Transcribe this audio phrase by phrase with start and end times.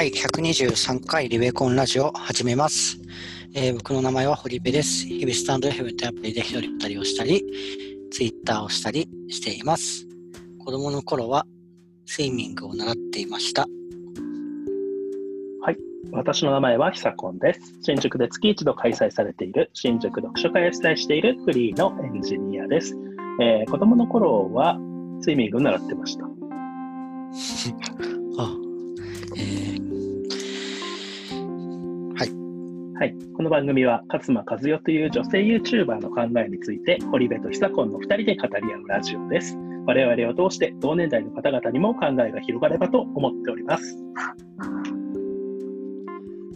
[0.00, 2.98] はい、123回リベコンラジオ始めます。
[3.54, 5.04] えー僕の名前は堀部です。
[5.04, 7.44] 日々スタンド FM というアプリで一人二人をしたり、
[8.10, 10.06] ツイッターをしたりしています。
[10.64, 11.44] 子供の頃は
[12.06, 13.66] スイミングを習っていました。
[16.12, 17.60] 私の名前はひさこんです。
[17.82, 22.96] 新宿で月一度開催されている新宿読書会を主催しているフリーのエンジニアです。
[23.38, 24.78] えー子供の頃は
[25.20, 26.24] スイミングを習ってました。
[28.38, 28.69] あ
[33.00, 33.14] はい。
[33.34, 39.56] この番組は勝間和代という女性 YouTuber の考えについて堀部とひさこんの2人で語り合うラジオです。
[39.86, 43.96] 我々を通して同年代の方々にも考えが広がればと思っております。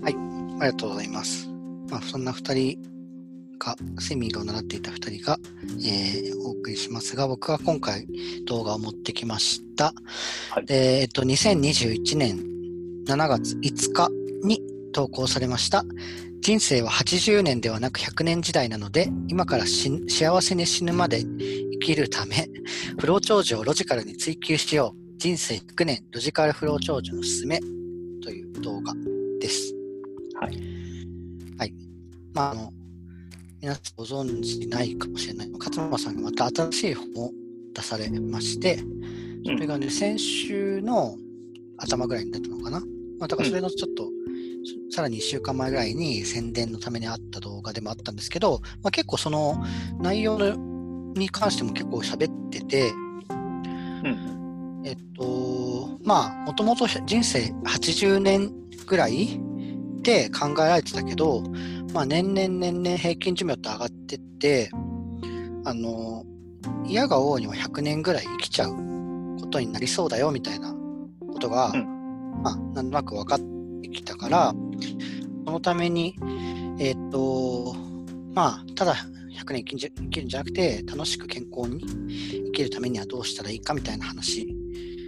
[0.05, 0.17] あり
[0.59, 1.49] がとうございます。
[1.89, 2.79] まあ、そんな二人
[3.59, 5.39] が、スイミを習っていた二人が、
[5.79, 8.07] えーお送りしますが、僕は今回
[8.45, 9.95] 動画を持ってきました。
[10.51, 12.37] はいで、えっと、2021年
[13.09, 14.11] 7月5日
[14.47, 14.61] に
[14.93, 15.85] 投稿されました。
[16.45, 22.47] 人生は80年ではなく100年時代なので、今から幸せに死ぬまで生きるため、
[22.99, 25.17] フロー長寿をロジカルに追求しよう。
[25.17, 27.61] 人生100年ロジカルフロー長寿のすすめ
[28.23, 28.93] という動画
[29.41, 29.75] です。
[30.39, 31.73] はい。
[32.35, 32.71] まあ、あの、
[33.63, 35.51] 皆さんご存知ないかもしれない。
[35.51, 37.31] 勝間さんがまた新しい本を
[37.73, 38.81] 出されまして、
[39.47, 41.17] それがね、先週の
[41.79, 42.81] 頭ぐらいに出たのかな。
[43.19, 44.11] まあ、だからそれのちょっと、
[44.95, 49.61] さらに1週間前ぐらいに宣伝のためにあった動画でもあったんですけど、まあ、結構その
[49.99, 50.39] 内容
[51.17, 52.93] に関しても結構喋ってて、
[53.29, 54.83] うん。
[54.85, 58.53] えっと、まあ、もともと人生80年
[58.87, 59.41] ぐらい
[60.03, 61.43] で考えられてたけど、
[61.93, 64.71] まあ、年々年々平均寿命って上がってって、
[65.65, 66.25] あの、
[66.87, 68.77] 嫌が王には100年ぐらい生きちゃう
[69.41, 70.73] ことになりそうだよみたいな
[71.33, 71.79] ことが、う
[72.45, 73.54] まあ、なんとなく分かっ
[73.89, 74.55] てきたから、
[75.45, 76.17] そのために、
[76.79, 77.75] えっと、
[78.35, 81.81] まあ、ただ100年生きるんじゃなくて、楽しく健康に
[82.47, 84.57] 生きるためにはどうしたらいいかみたいな話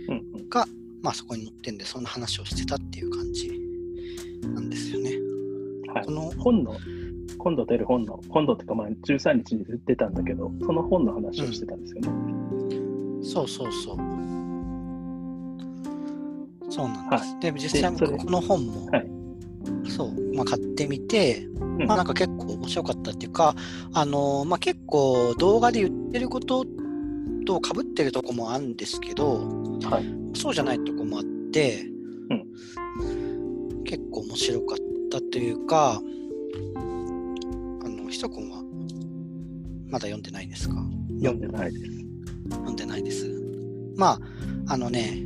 [0.08, 0.66] うんうんが、
[1.02, 3.50] まあ、そこに載ってんで、そんな話をしてたっていう感じ
[4.42, 5.12] なんですよね。
[5.92, 6.12] はいこ。
[6.12, 6.76] の本の、
[7.38, 12.08] 今度出る本の、今度っていうかまあ13日に出たんだけど、その本の話をしてたんですよね。
[13.22, 14.35] そうそうそう。
[16.76, 17.34] そうなんです。
[17.34, 19.10] はで、実際この本も、はい
[19.88, 23.54] そう、まあ、買ってみて、うんまあなんか結構面白かったっていうか、
[23.92, 26.64] あのまあ結構動画で言ってること
[27.46, 29.48] と被ってるとこもあるんですけど、
[29.82, 30.04] はい。
[30.34, 31.86] そうじゃないとこもあって、
[33.84, 34.78] 結構面白かっ
[35.10, 36.00] たというか、
[37.84, 38.62] あの、ひとこんは
[39.88, 40.74] まだ読んでないですか？
[41.20, 41.84] 読んでないです。
[42.50, 43.28] 読んでないです。
[43.96, 44.20] まあ、
[44.68, 45.16] あのね、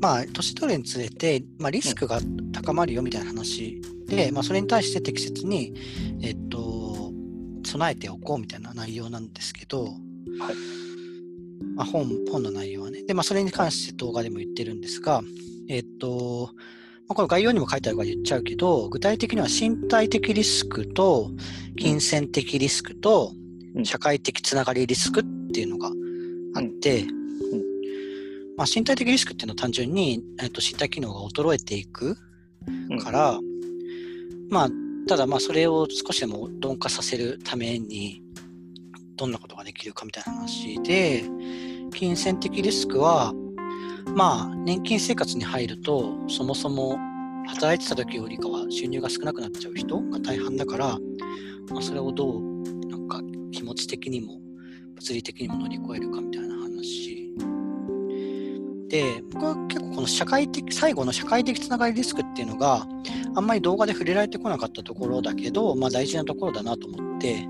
[0.00, 2.20] まあ、年取るにつれて、まあ、リスクが
[2.52, 5.74] 高まるよみたいな話で、まあ、それに対して適切に、
[6.22, 7.12] えっと、
[7.64, 9.88] 備えておこうみたいな内容なんですけど、
[11.76, 13.02] まあ、本本の内容はね。
[13.02, 15.22] で、まあ、それに関して動画でも言ってるんですが、
[15.68, 16.50] えっと、
[17.08, 21.30] まあ、この概要にも書いてあるから言っちゃうけど、具体的には身体的リスクと
[21.76, 23.32] 金銭的リスクと
[23.74, 23.84] うん。
[23.84, 25.90] 社会的つながりリスクっていうのが
[26.54, 27.06] あって、
[28.60, 32.18] まあ、身体的リスクっていうのは単純に、えっと、身体機能が衰えていく
[32.90, 33.38] うんから、
[34.50, 34.68] まあ、
[35.08, 38.22] ただまあそれを少しでも鈍化させるために
[39.16, 41.24] どんなことができるかみたいな話で
[41.94, 43.32] 金銭的リスクは
[44.14, 46.98] まあ年金生活に入るとそもそも
[47.46, 50.98] 働いてた時よりかは収入が少なくなっちゃう人が大半だから、
[51.70, 52.42] まあ、それをどう
[52.88, 53.22] なんか
[53.52, 54.38] 気持ち的にも
[54.96, 57.19] 物理的にも乗り越えるかみたいな話
[58.90, 62.86] で僕は結構この社会的最後の社会的つながりリスクっていうのが
[63.36, 67.46] あんまり動画で触れられてこなかったところだけど、まあ、大事なところだなと思って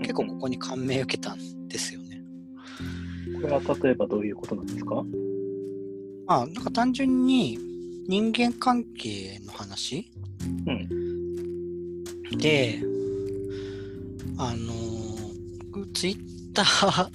[0.00, 2.22] 結構ここに感銘を受けたんですよね。
[3.34, 5.02] これは例えばどういうことなんですか？
[6.26, 7.58] まあなんか単純に
[8.06, 10.08] 人間関係の話？
[10.66, 12.38] うん。
[12.38, 12.80] で
[14.38, 14.72] あの
[15.92, 16.18] ツイッ
[16.54, 17.10] ター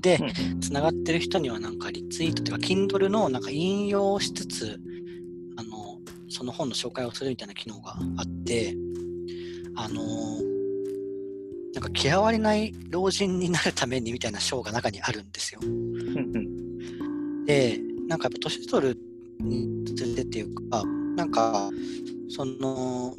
[0.00, 4.80] でうんつながってる人にはなんかリツイートというか Kindle のなんか引用しつつ
[5.56, 5.98] あの
[6.28, 8.74] その本の紹介をするみたいな機能があって
[9.76, 10.02] あの
[11.74, 15.60] なんか嫌われない老人になるためにみたいな章が中にあるんですよ。
[17.46, 18.98] でなんかやっぱ年取る
[19.40, 20.82] につれてっていうか
[21.16, 21.70] なんか
[22.28, 23.14] その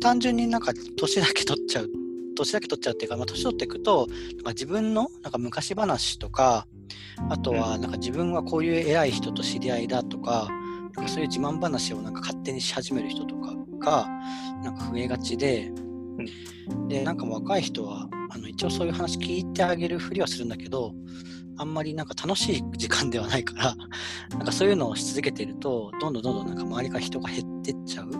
[0.00, 1.90] 単純になんか年だけ取っちゃう
[2.34, 4.06] 年だけ取っちゃうっていうか、まあ、年取っていくと
[4.36, 6.66] なんか自分のなんか昔話とか
[7.28, 10.48] あとはなんか自分はこういう偉い人と知り合いだとか
[10.94, 14.08] なんかそういう自慢話をなんか勝手にし始める人とかが
[14.62, 15.72] なんか増えがちで、
[16.88, 20.92] でなんか若い人はあの一応そういう話聞いてあげるふりはするんだけど
[21.58, 23.74] あんまりなんか楽しい時間ではないから
[24.30, 28.10] なんかそういうのをし続けてるとどんどんどんどんなんか周りから人が減ってっちゃう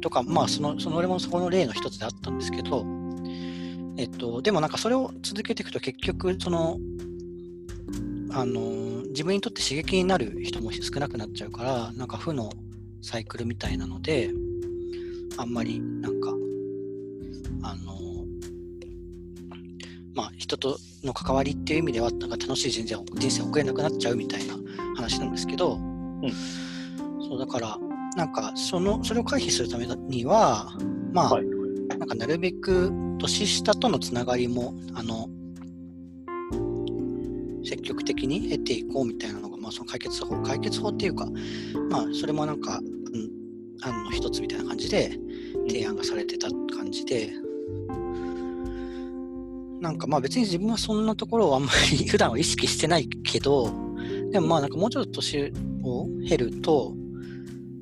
[0.00, 2.84] とかまあそのその俺もそこの例の一つであったんですけど
[3.96, 6.78] えっとでもなんかそれを続けていくと結局その
[8.32, 8.60] あの
[9.08, 12.50] 自分にとって刺激になる人も少なくなっちゃうからなんか負の
[13.02, 14.30] サイクルみたいなので
[15.36, 16.30] あんまりなんか
[17.62, 17.98] あの
[20.14, 24.54] まあ人との関わりっていう意味ではなんか楽しい人生を人生を送れなくなっちゃうみたいな
[24.96, 25.78] 話なんですけど、う
[26.26, 26.30] ん、
[27.28, 27.78] そうだから
[28.16, 30.72] なんかそのそれを回避するためには
[31.12, 31.46] まあ、はい、
[31.88, 35.28] なんかなるべく年下とのつながりもあの
[37.64, 41.26] 積極的に得ていこうみたいなのが、まあ、その解決法解決法っていうか、
[41.90, 43.30] まあ、それもなんか、うん、
[43.82, 45.16] 案の一つみたいな感じで
[45.68, 47.30] 提案がされてた感じで、
[49.80, 53.70] なんかまあ別に自分はそんなところをあんまり 普段は意識してないけど、
[54.30, 55.52] でもまあなんかもうちょっと年
[55.82, 56.94] を経ると、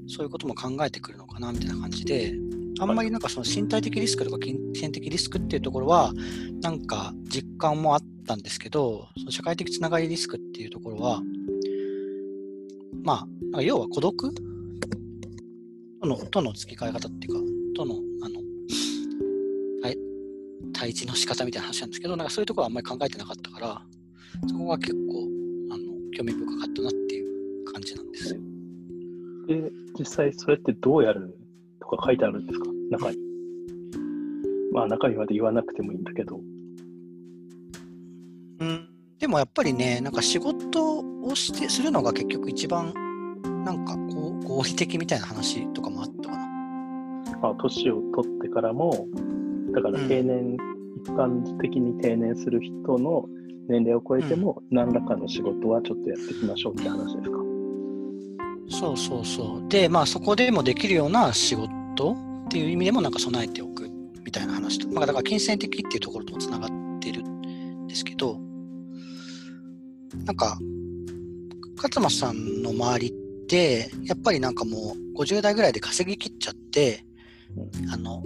[0.09, 2.35] そういうことも考えてくるのかなみたいな感じで、
[2.81, 6.13] あんまりなんかその身体的リスクとか金銭的リスクっていうところは、
[6.63, 11.23] なんか実感もあったんですけど、その社会的つながりリスクっていうところは、
[13.03, 14.35] まあ、要は孤独？
[16.01, 17.41] とのとの付き替え方っていうか、
[17.77, 18.41] とのあの
[20.73, 23.83] 対峙の仕方みたいな話なんですけど、なんかそういうところはあんまり考えてなかったから、
[24.49, 24.99] そこが結構
[25.73, 25.83] あの
[26.17, 26.93] 興味深かったなっ
[29.49, 31.37] で、実際それってどうやる
[31.81, 32.67] とか書いてあるんですか？
[32.91, 33.17] 中に。
[34.73, 36.39] まあ中にまで言わなくてもいいんだけど。
[38.61, 42.93] うん、でもやっぱりね、なんか仕事をしてするのが結局一番
[43.65, 47.50] なんかこう合理的みたいな話とかもあったかな。
[47.50, 49.06] あ年を取ってからも、
[49.73, 50.56] だから定年、うん、
[50.97, 53.27] 一般的に定年する人の
[53.69, 57.39] 年齢を超えても、何らかの仕事はちょっとやっていきましょうって話ですか？
[58.70, 59.69] そうそうそう。
[59.69, 62.17] で、まあそこでもできるような仕事
[62.47, 63.88] っていう意味でもなんか備えておく
[64.25, 66.70] みたいな話と、まあ、だから金銭的っていうところともつながっ
[67.00, 68.38] てるんですけど、
[70.25, 70.59] なんか、
[71.76, 73.12] 勝間さんの周りっ
[73.47, 77.05] て、やっぱりなんかもう50代ぐらいで稼ぎきっちゃって、
[77.93, 78.23] あの、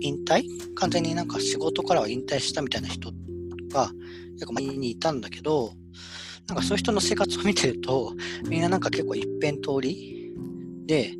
[0.00, 0.44] 引退？
[0.74, 3.10] 完全になんか仕事からは引退したみたいな人
[3.72, 3.90] が
[4.34, 5.72] 結構周りにいたんだけど、
[6.48, 8.14] なんかそういう人の生活を見てると、
[8.48, 10.32] みんななんか結構一辺通り。
[10.86, 11.14] で、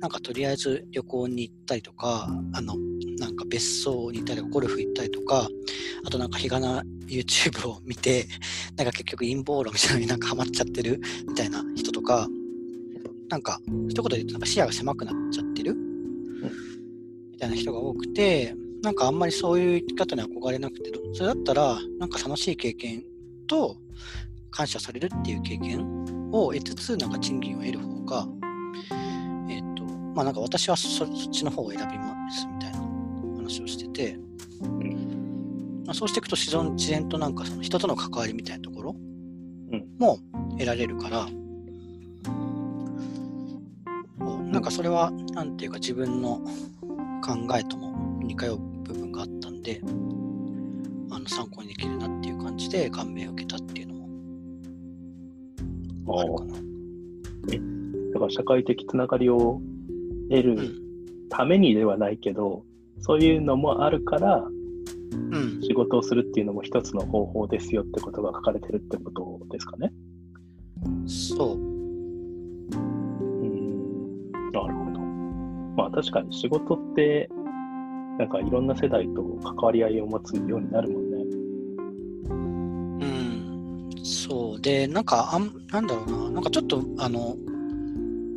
[0.00, 2.74] なんかとりあえず旅行に行ったりとか、あの、
[3.18, 5.48] なんか別荘に行ったりとか、ゴルフ行ったりとか、
[6.04, 8.26] あとなんか日がな YouTube を見て、
[8.76, 12.26] なんか結局陰謀論みたいなのになんかハマっちゃってるみたいな人とか、
[13.28, 15.74] なんか一言で言うとなんか視野が狭くなっちゃってる
[17.32, 23.04] みたいな人が多くて、なんかあんまりそういう生き方に憧れなくて、それだったら、なんか楽しい経験
[23.46, 23.76] と
[24.56, 28.26] 感謝されるっていう経験を得つつ、なんか賃金を得る方が、
[29.50, 32.78] えっ、ー、と、まあなんか私はそっちの方を選びますみたいな
[33.36, 34.16] 話をしてて、
[35.84, 38.94] まあ、そうしていくと自然自然となんかその人との関わりみたいなところ
[39.98, 40.20] も
[40.52, 41.26] 得られるから、
[44.20, 46.40] うん、なんかそれは、なんていうか自分の
[47.22, 49.82] 考えとも似通う部分があったんで、
[51.10, 53.65] あの参考にできるなっていう感じで感銘を受けたっていう
[56.08, 56.54] あるかな。
[57.52, 57.60] え？
[58.12, 59.60] だから社会的つながりを
[60.30, 60.78] 得る
[61.28, 62.64] ためにではないけど、
[62.96, 64.46] うん、そういうのもあるから、う
[65.38, 69.92] ん、仕事をするっていうのも一つの方法ですよってことが書かれてるってことですかね？
[71.06, 71.76] そう。
[75.76, 77.28] まあ確かに仕事って、
[78.18, 81.05] なんかいろんな世代と関わり合いを持つようになるもん
[84.06, 84.60] そう。
[84.60, 87.36] で、なんか、あんなんだろうな、なんかちょっと、あの、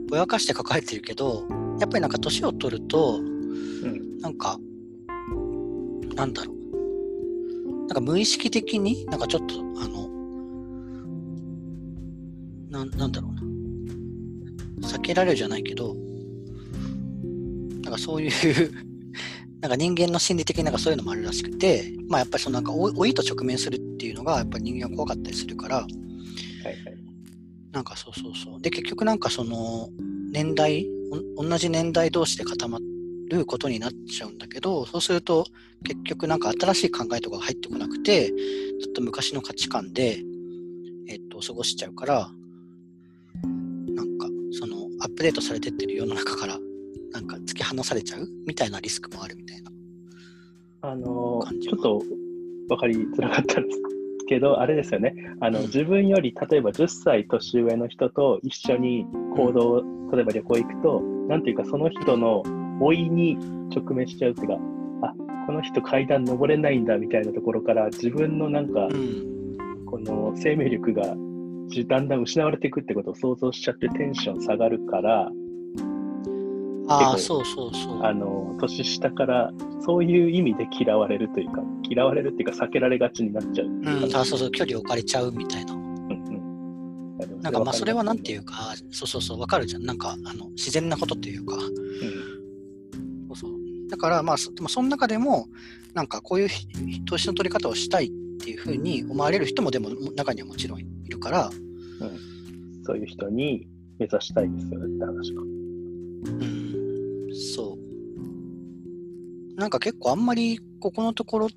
[0.09, 1.45] ぼやかして書かれてるけど、
[1.79, 4.57] やっぱりなんか年を取ると、うん、なんか、
[6.15, 7.79] なんだろう。
[7.81, 10.09] なんか無意識的になんかちょっと、あの、
[12.71, 14.87] ななんだろうな。
[14.87, 15.95] 避けられるじゃないけど、
[17.83, 18.31] なんかそういう
[19.61, 23.79] なんか人間の心理的になんかそういうのもあるらしくて、まあやっぱりそのなんか老いと直面する
[24.19, 26.75] のがやっぱり人間は怖かったりするから、はいはい、
[27.71, 28.61] なんかそうそうそう。
[28.61, 29.89] で、結局なんかその
[30.31, 30.85] 年代、
[31.37, 32.79] 同じ年代同士で固ま
[33.29, 35.45] ることになっちゃうんだけど、そうすると
[35.83, 38.27] 結局なんか新しい考えとかが入ってこなくて、
[38.81, 40.21] ずっと昔の価値観で、
[41.07, 42.29] えっと、過ごしちゃうから、
[43.95, 46.59] なんか、その、アップデートされてってる世の中から、
[47.11, 48.27] なんか突き放されちゃう？
[48.45, 49.71] みたいなリスクもあるみたいな。
[50.81, 52.03] あの感じちょっと
[52.69, 53.81] 分かりづらかったんです
[54.29, 59.05] けど、あれですよね、あのうん自分より例えば10歳年上の人と一緒に
[59.35, 62.43] 行動、例えば旅行行くと、なんていうか、その人の
[62.79, 63.37] 老いに
[63.75, 64.53] 直面しちゃうっていうか、
[65.01, 65.13] あ
[65.47, 69.39] この人階段登れないんだみたいなところから、自分のなんかう、ん。
[69.89, 71.15] この生命力が
[71.69, 75.31] じだんだん失われていくってことを想像しちゃってテンション下がるから、
[76.87, 78.03] あそうそうそう。
[78.03, 83.67] あの年下からそういう意味で嫌われるというか、嫌われるっていうか、避けられがちになっちゃう。
[83.67, 85.73] うん、あそうそう、距離を置かれちゃうみたいな。
[85.73, 85.99] うんうん
[87.41, 89.85] なんかまあそれはなんていうか、か、そうそうそう、わかるじゃん。
[89.85, 91.57] なんか、あの、自然なことっていうか、
[93.27, 93.51] そうそう。
[93.89, 95.47] だからまあ、そでもその中でも、
[95.93, 96.67] なんかこういうひ
[97.05, 98.09] 年の取り方をしたいっ
[98.43, 103.67] ていうふうに思われる人もでも中にはもちろんいるから、うん、そういう人に
[103.97, 105.41] 目指したいですよねって話か。
[105.41, 105.45] う
[106.45, 109.59] ん、そう。
[109.59, 111.47] なんか結構あんまりここのところ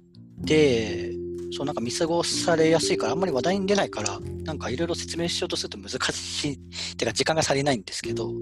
[0.41, 1.13] って、
[1.53, 6.59] そうなんか見過ごされやすいから、あんまり話題に出ないから、なんかいろいろ説明しようとすると難しい、
[6.97, 8.33] てか時間が足りないんですけど、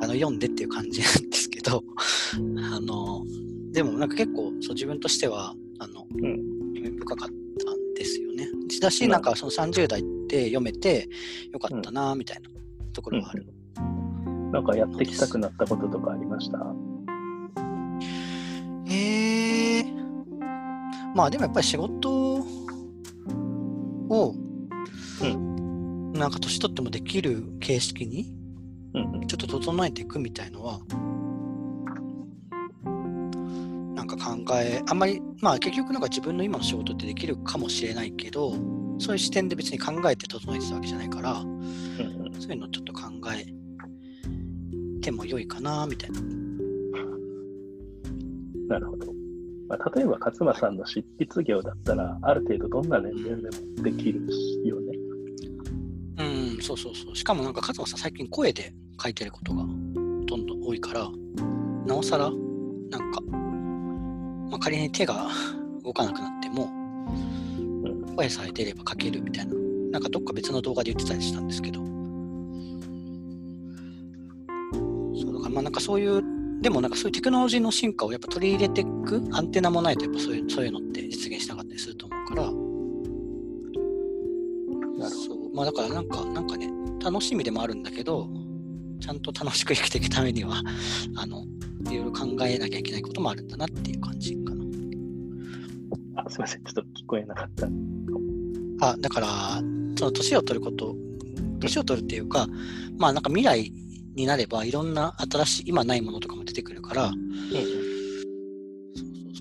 [0.00, 1.82] あの読んでっていう感じなんですけど、
[2.74, 3.24] あの、
[3.72, 6.52] でもなんか結構そう自分としては、あの、うん
[6.98, 8.48] 深かったんですよね。
[8.80, 11.08] だし、うんなんかその30代って読めて
[11.52, 12.48] よかったな、みたいな
[12.92, 13.46] ところはある。
[14.52, 16.58] なんかやってきたくなったこととかありました？
[18.86, 19.21] へえ
[21.14, 22.34] まあでもやっぱり仕事
[24.10, 28.32] を、うなんか年取ってもできる形式に
[29.26, 30.80] ちょっと整えていくみたいのは、
[33.94, 38.52] なんか考え、あんまり、まあ結局なんか自分の今の仕事ってできるかもしれないけど、
[38.98, 41.62] そういう視点で別に考えて整えてたわけじゃないから、うん
[42.26, 43.02] うんそういうのをちょっと考
[43.32, 43.46] え
[45.00, 46.20] ても良いかな、みたいな。
[48.68, 49.11] なるほど。
[49.72, 54.20] まあ、例えば勝間さんの執筆業だったら、ある程度どんな年齢でもできる
[54.66, 54.98] よね。
[56.18, 57.16] うん、そうそうそう。
[57.16, 61.08] しかもなんか勝間さん最近声で書いてることがどんどん多いから、
[61.86, 63.22] なおさら、なんか、
[64.50, 65.28] まあ、仮に手が
[65.82, 69.54] 動かなくなっても、うん声さえ出れば書けるみたいな。
[69.92, 71.80] なんかどっか別の動画で言ってたりしたんですけど。
[75.18, 76.22] そうだからまあなんかそういう、
[76.62, 82.42] でもなんかそういうテクノロジーの進化をやっぱ取り入れていくアンテナもないとやっぱそういうそういうのって実現しなかったりすると思うから、
[84.98, 86.70] なるほそうまあだからなんか、なんかね、
[87.04, 88.28] 楽しみでもあるんだけど、
[89.00, 90.62] ちゃんと楽しく生きていくためには、
[91.16, 91.44] あの、
[91.90, 94.64] いろいろ考えなきゃいけないこともあるんだなっていう感じかな。
[94.64, 94.70] ど。
[96.16, 96.64] あ、すみません。
[96.64, 97.68] ちょっと聞こえなかった。
[98.86, 99.28] あ、だから、
[99.98, 100.96] その年を取ること、
[101.58, 102.48] 年を取るっていうか、
[102.96, 103.72] まあなんか未来
[104.14, 107.92] になればいろんな新しい、今ないものとかも出てくるから、うん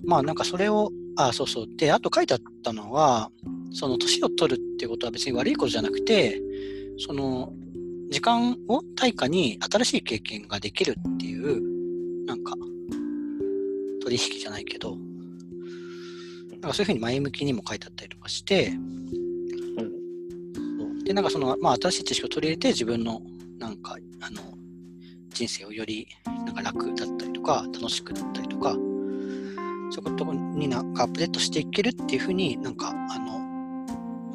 [0.03, 1.67] まあなんかそれを、あ、そうそう。
[1.77, 3.31] で、あと書いてあったのは、
[3.71, 6.41] その年を取るっていうことは別に悪いことじゃなくて、
[6.97, 7.53] その
[8.09, 12.55] 時間を対価に新しい経験ができるっていう、なんか、
[14.03, 14.97] 取引じゃないけど、
[16.51, 18.71] なんかそういうふうに前向きにも書いてあったりとかして、
[19.77, 23.21] そうで、なんかその、まあ新しい知識を取り入れて自分の、
[25.41, 26.07] 人生をより
[26.45, 28.81] なんか楽だったりとか、楽しくだったりとか、そうい
[29.97, 33.39] うことになんかアップデートしていけるっていうふうになんか、あの、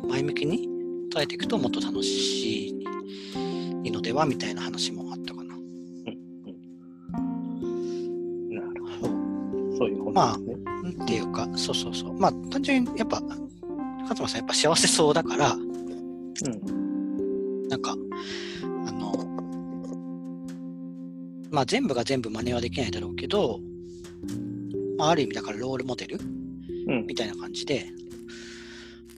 [0.09, 0.69] 前向きに
[1.13, 2.71] 捉えていくともっと楽し
[3.85, 5.55] いのではみたいな話もあったかな。
[5.55, 5.61] な
[8.75, 9.13] るほど。
[9.77, 10.57] そういう本ですね。
[10.83, 12.19] うんっていうか、そうそうそう。
[12.19, 13.47] まあ単純にやっぱ、勝
[14.23, 15.69] 間さんやっぱ幸せそうだから、うん。
[17.69, 17.95] なんか、
[21.57, 23.61] まあ全部が全部真似はできないだろうけど、
[24.99, 26.23] まあ、ある意味だからロールモデルう
[26.93, 27.15] んみ。
[27.15, 27.87] たいな感じで、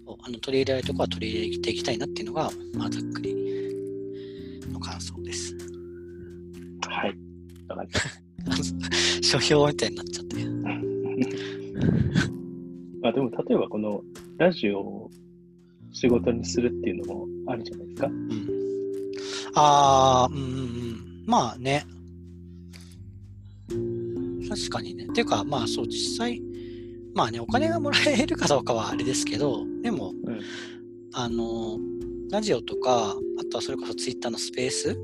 [0.07, 3.35] あの取り入れられるところは取り入れていきたいなっていうのが、まあざっくり
[4.73, 5.53] の感想です。
[6.87, 7.19] はい。
[7.67, 7.89] わかり
[8.47, 8.73] まし
[9.29, 10.37] 書評みたいになっちゃって。
[10.37, 10.43] た。
[13.03, 14.05] まあでも、例えばこの
[14.37, 15.11] ラジオを
[15.91, 18.07] 仕事にするっていうのもあるじゃないですか。
[18.07, 18.49] うん。
[19.55, 21.25] ああ、うんうんうん。
[21.27, 21.85] まあね。
[24.49, 25.07] 確かにね。
[25.09, 26.43] ていうか、まあそう、実際、
[27.15, 30.41] まあね、お金がもらえるかどうかはあれですけど、でも、うん
[31.15, 31.79] あの、
[32.31, 34.99] ラジオとか、あとはそれこそツイッターのスペース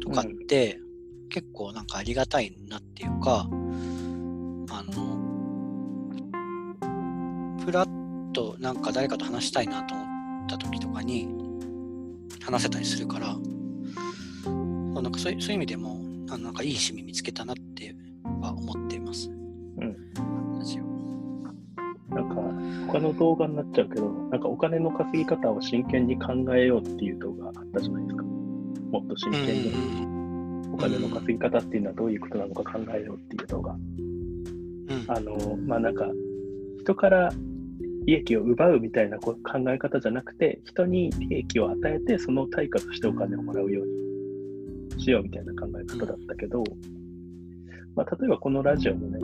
[0.00, 0.80] とかって、
[1.28, 3.48] 結構なんかありがたいなっていうか、
[4.70, 5.18] あの、
[7.64, 7.88] ふらっ
[8.32, 11.28] となんか誰かと話したいなと思っった時とかに
[12.42, 13.36] 話せたりするから、
[14.44, 16.00] そうなんかそういうそういう意味でも、
[16.30, 17.94] あのなんかいい趣味見つけたなって
[18.40, 19.30] は思っています。
[19.30, 19.96] うん。
[20.58, 22.14] ラジオ。
[22.14, 28.22] なんか、他の動画になっちゃうけど、なんかお金の稼ぎ方を真剣に考えようっていう動画あったじゃないですか。
[28.22, 33.72] もっと真剣にうんお金の稼ぎ方っていうのはどういうことなのか考えようっていう動画。
[33.72, 36.10] うんあの、まあなんか、
[36.80, 37.32] 人から
[38.06, 46.64] 利益を奪うみたいなこ考え方じゃなくて、人に利益を与えて、その対価としてお金をもらうようにしようみたいな考え方だったけど、
[47.98, 49.18] まあ、例えばこのラジオもね、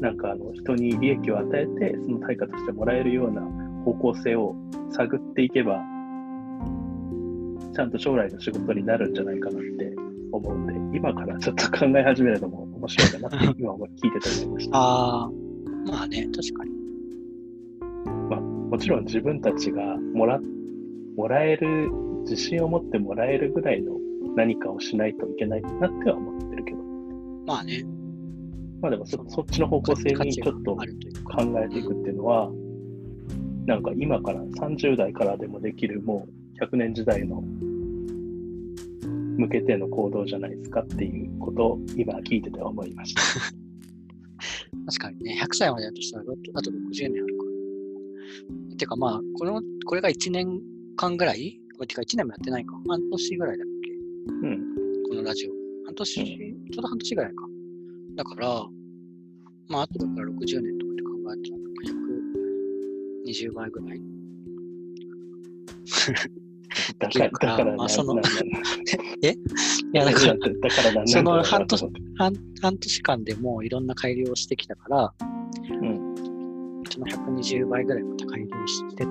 [0.00, 3.40] なんかあの人に利益を与えて、その対価としてもらえるような
[3.84, 4.56] 方向性を
[4.90, 5.80] 探っていけば、
[7.72, 9.94] ちゃんと将来の仕事になるんじゃないかなって
[10.32, 14.76] 思うんで、今からちょっと考え始めるのも面白いかなって 今聞いてて思いました。
[14.76, 15.30] ああ、
[15.86, 16.76] まあね、確かに。
[18.70, 20.40] もちろん自分たちがもら
[21.16, 21.88] もらえる、
[22.22, 23.92] 自信を持ってもらえるぐらいの
[24.34, 26.78] 何かをしないといけないなっては思ってるけど、
[27.46, 27.84] まあね、
[28.80, 30.76] まあでもそそっちの方向性にちょっと。
[30.76, 32.50] 考えていくっていうのは、
[33.66, 36.26] なんか今から30代からでもできるも
[36.60, 37.42] う100年時代の
[39.36, 43.22] 向けての行動じゃないですかっていうことを今聞いてて思いました。
[44.86, 46.74] 確かにね、100歳までだとしたら、あと60
[47.12, 47.44] 年あるか
[48.70, 48.76] ら。
[48.76, 50.60] てかまあ、この、これが1年
[50.96, 51.60] 間ぐらい？
[51.88, 52.80] てか1年もやってないか。
[52.86, 53.92] 半年ぐらいだっけ？
[54.46, 54.74] うん。
[55.08, 55.52] このラジオ。
[55.86, 57.48] 半年、ちょうど半年ぐらいか。
[58.16, 58.48] だから、
[59.68, 61.82] まあ、あとだから60年とかって考えたら、なんか
[63.26, 64.00] 120倍ぐらい。
[66.98, 68.32] だから、だからな、まあそのなな い
[69.92, 75.14] や、だから、だからなんその半年半半年間でもういろんな改良をしてきたから、
[75.80, 76.14] うん。
[76.90, 79.06] その120倍ぐらいまた改良してい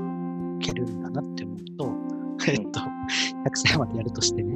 [0.61, 1.95] けるんだなって思うと、
[2.49, 2.85] えっと、100
[3.53, 4.55] 歳までやるとしてね、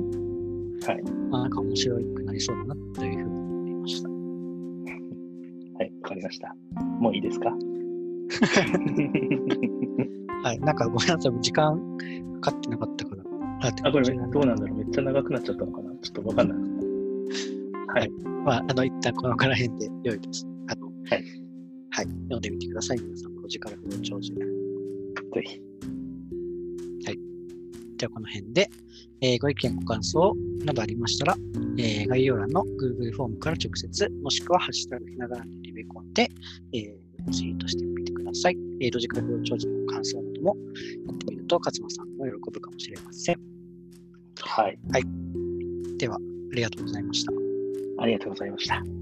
[0.86, 1.04] はい。
[1.30, 3.09] まあ、なんか面白くなりそうだなという
[6.19, 6.55] りました。
[6.99, 7.49] もういいですか？
[10.43, 11.79] はい、なんかごめんなさい、時間
[12.41, 13.23] かかってなかったから。
[13.62, 14.77] あ、あ、これどうなんだろう？
[14.77, 15.91] めっちゃ長くなっちゃったのかな？
[16.01, 16.58] ちょっとわかんない。
[17.99, 18.10] はい。
[18.45, 20.47] まあ、あの、一旦このから辺で良いです。
[20.67, 21.23] あの、はい。
[21.91, 23.36] はい、読んでみてください、皆さん。
[23.36, 24.34] ロジカルフロー長寿。
[24.36, 24.41] ぜ
[25.43, 25.62] ひ。
[27.97, 28.69] ではこの辺で、
[29.19, 31.36] えーご意見、ご感想などありましたら、
[31.77, 35.43] えー概要欄の Google フォームから直接、もしくはハッシュタグひながら
[35.80, 36.30] にリベコンで、
[36.74, 38.58] えーツイートしてみてください。
[38.82, 40.56] えーロジカルフロー長寿の感想なども
[41.08, 43.39] やってみると、勝間さんも喜ぶかもしれません。
[44.42, 45.06] はい。
[45.98, 47.34] では、ありがとうございました。
[48.00, 48.99] ありがとうございました。